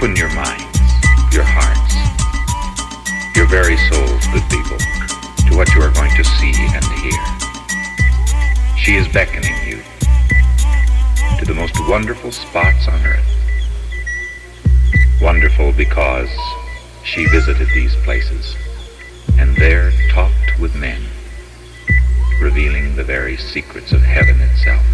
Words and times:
Open 0.00 0.16
your 0.16 0.32
minds, 0.34 0.64
your 1.30 1.44
hearts, 1.44 1.94
your 3.36 3.44
very 3.44 3.76
souls, 3.76 4.26
good 4.28 4.48
people, 4.48 4.78
to 5.46 5.54
what 5.54 5.68
you 5.74 5.82
are 5.82 5.92
going 5.92 6.10
to 6.16 6.24
see 6.24 6.54
and 6.72 6.82
hear. 7.04 7.20
She 8.78 8.94
is 8.94 9.06
beckoning 9.08 9.54
you 9.68 9.82
to 11.38 11.44
the 11.44 11.52
most 11.52 11.78
wonderful 11.86 12.32
spots 12.32 12.88
on 12.88 12.98
earth. 13.04 13.28
Wonderful 15.20 15.74
because 15.74 16.30
she 17.04 17.26
visited 17.26 17.68
these 17.74 17.94
places 17.96 18.56
and 19.38 19.54
there 19.56 19.92
talked 20.08 20.58
with 20.58 20.74
men, 20.76 21.02
revealing 22.40 22.96
the 22.96 23.04
very 23.04 23.36
secrets 23.36 23.92
of 23.92 24.00
heaven 24.00 24.40
itself. 24.40 24.89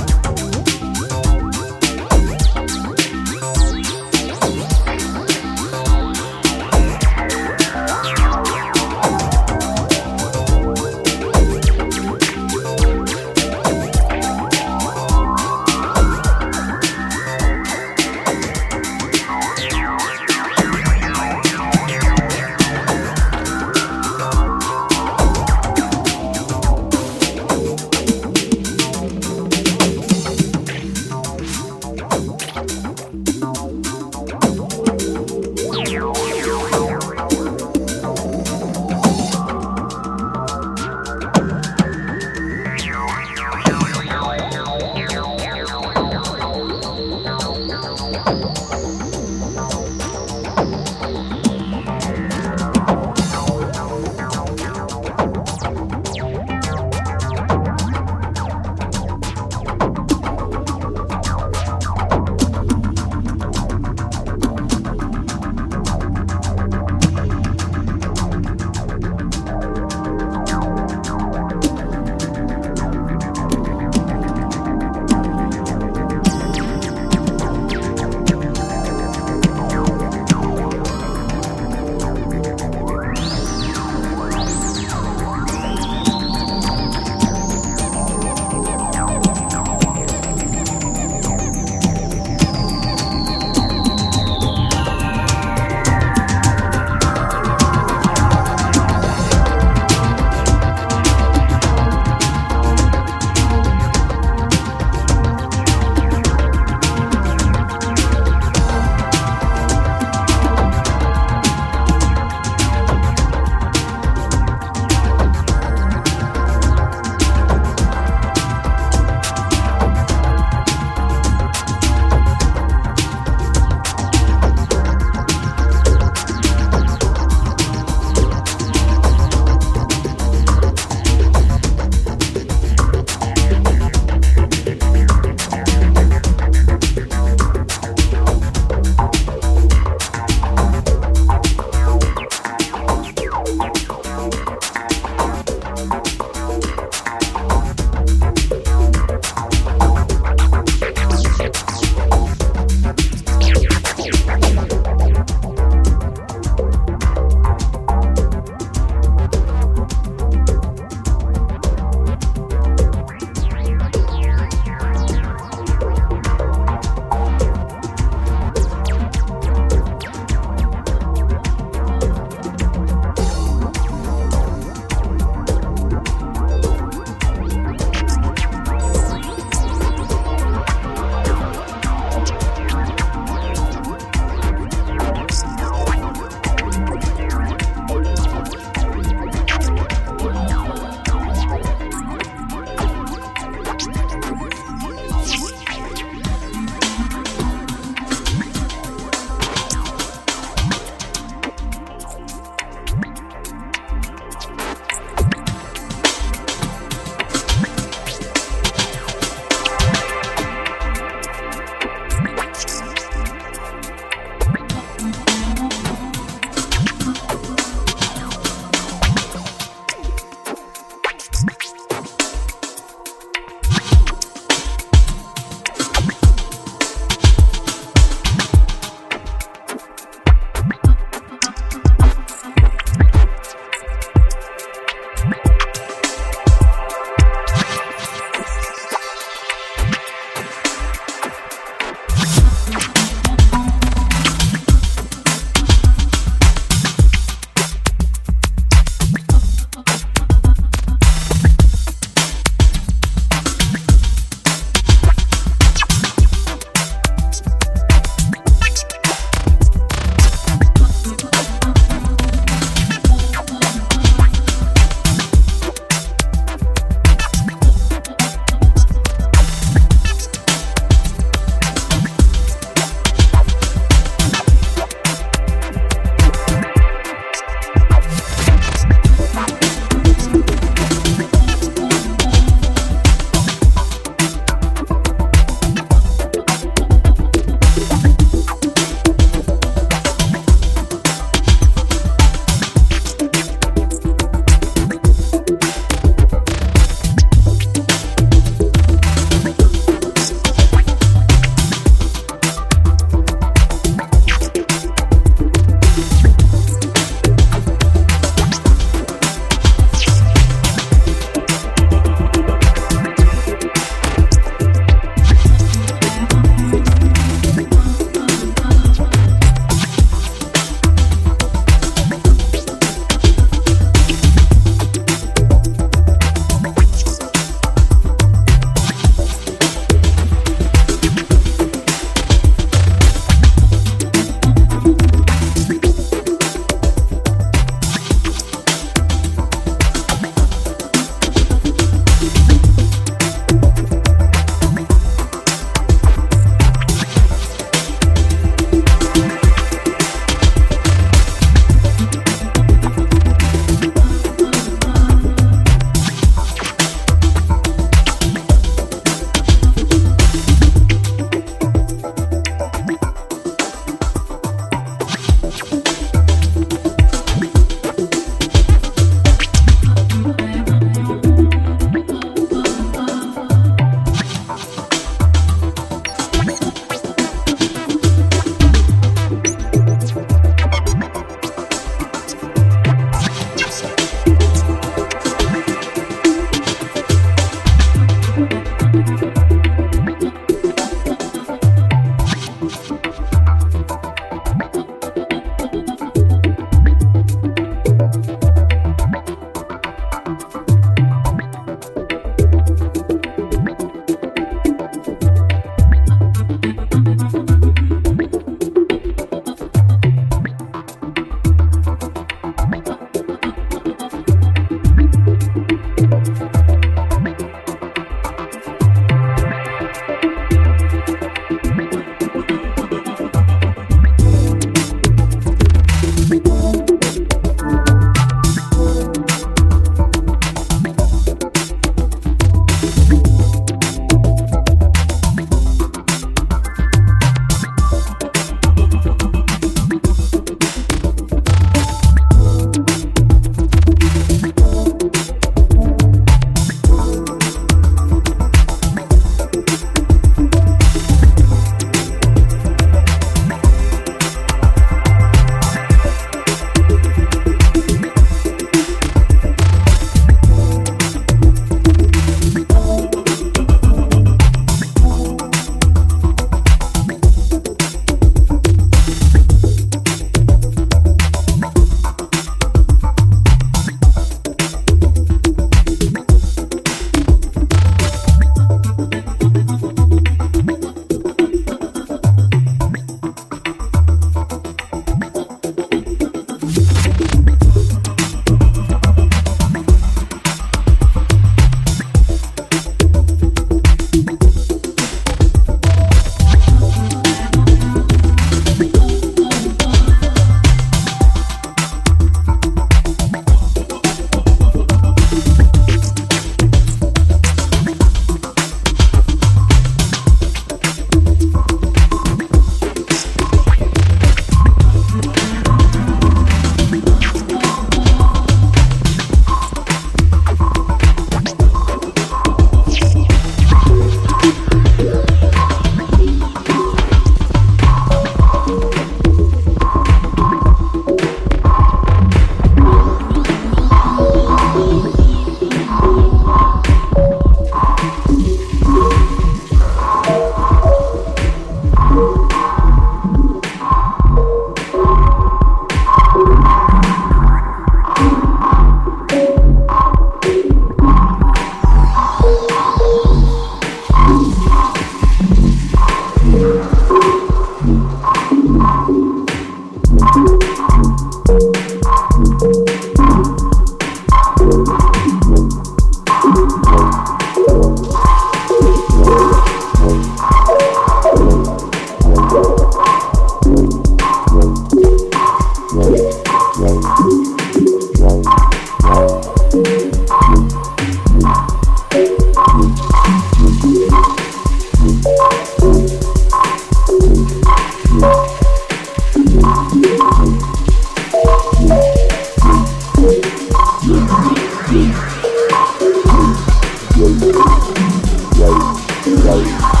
Right, 598.61 599.01
right. 599.25 600.00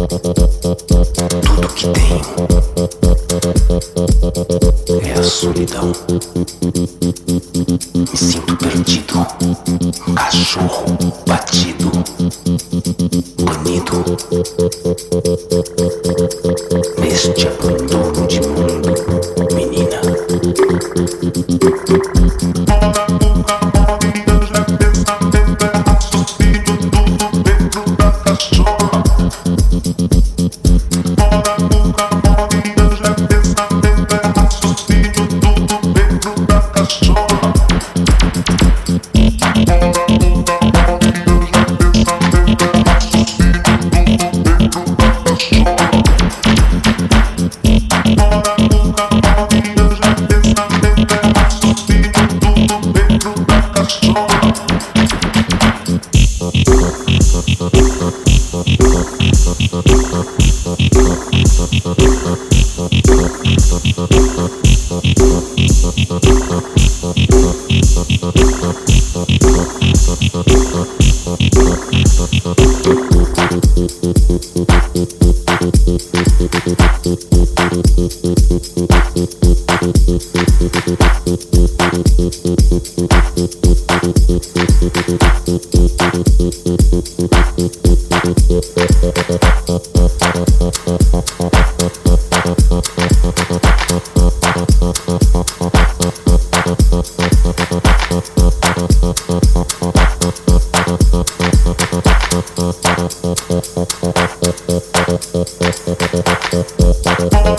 Tudo 0.00 1.68
que 1.74 1.86
tem 1.88 2.22
é 5.04 5.12
a 5.12 5.22
solidão. 5.22 5.92
Me 7.94 8.16
sinto 8.16 8.56
perdido, 8.56 9.26
cachorro 10.14 10.96
batido, 11.26 11.92
banido 13.44 14.16
neste 16.98 17.46
abandono 17.46 18.26
de 18.26 18.40
mundo, 18.40 18.94
menina. 19.54 20.00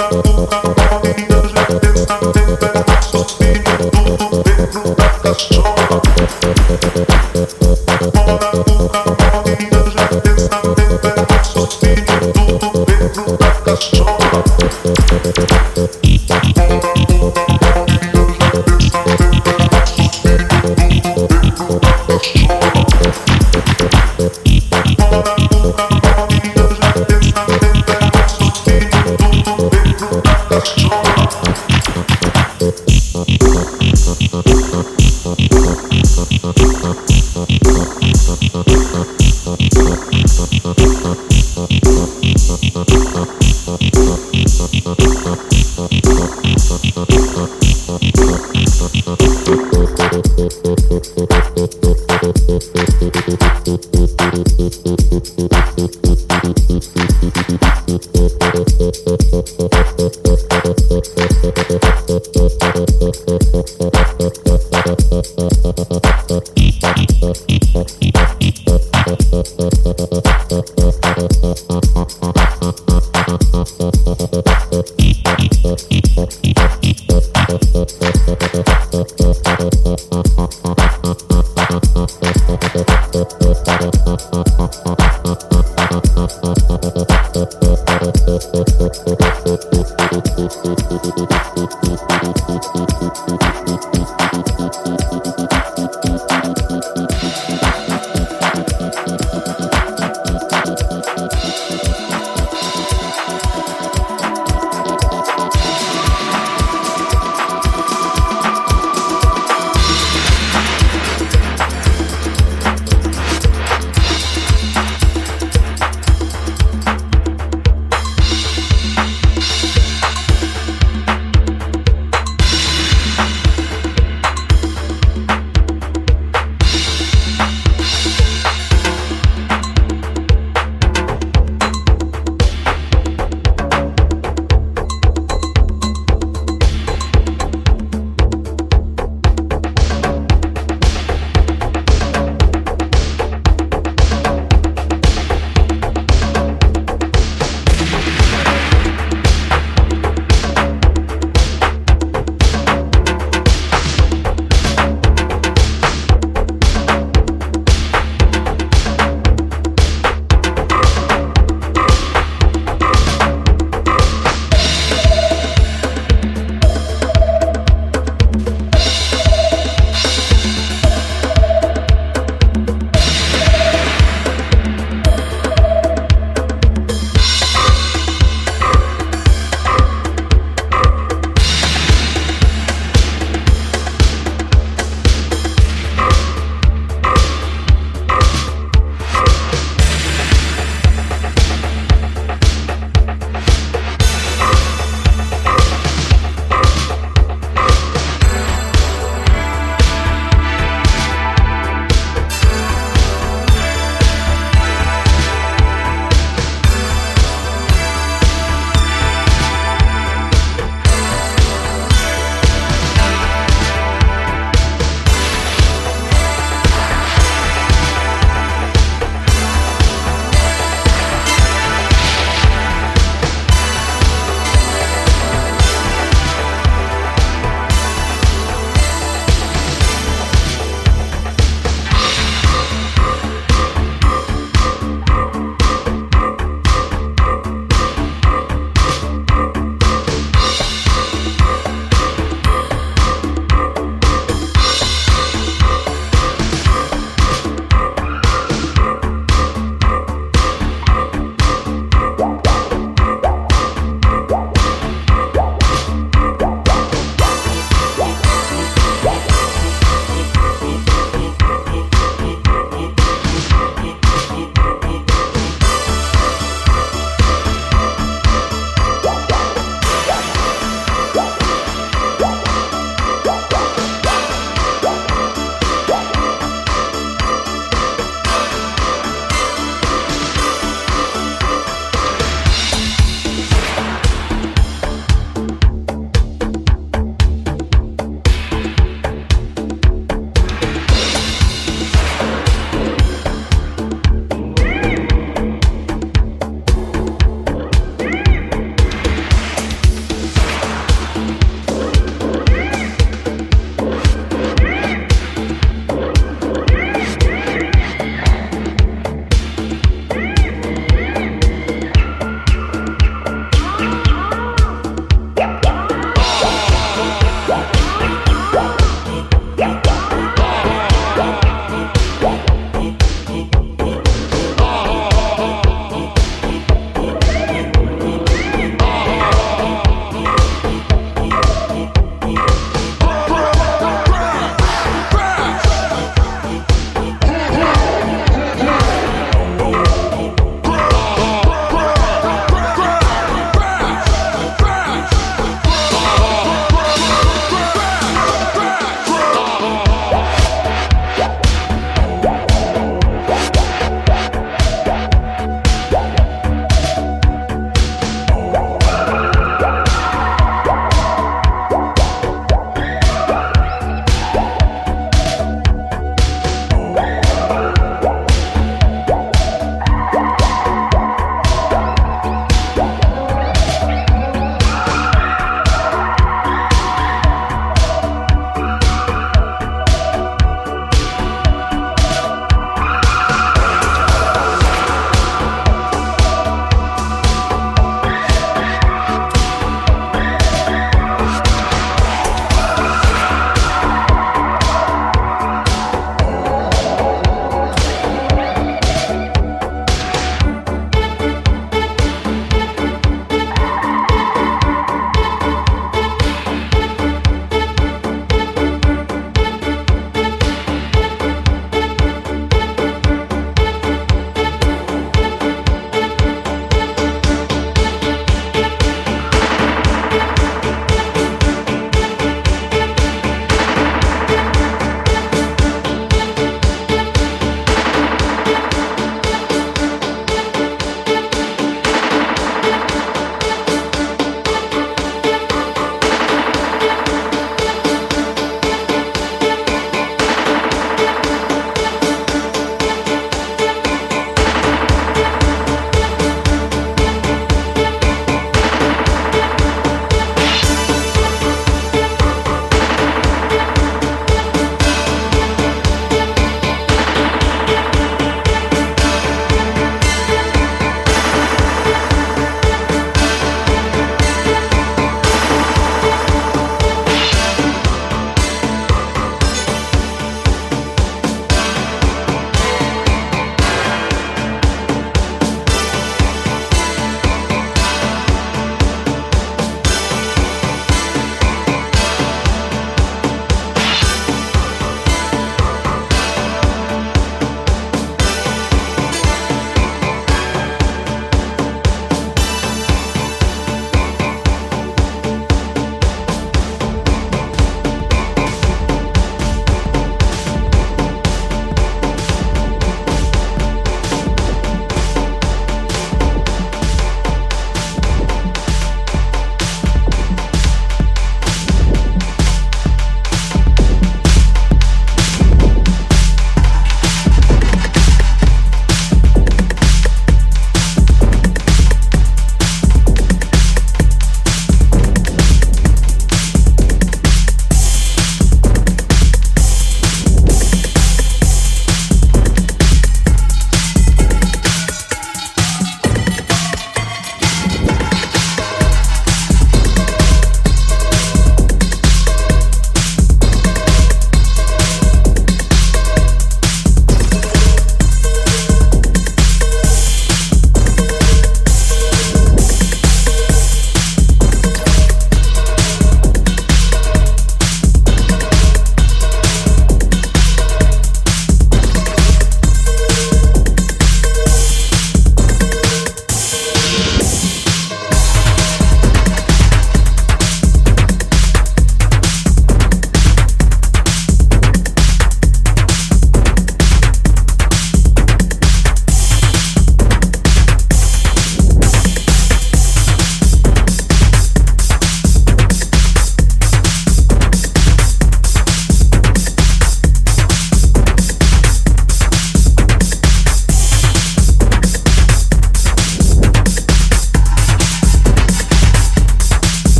Thank 0.00 0.24
you. 2.88 2.89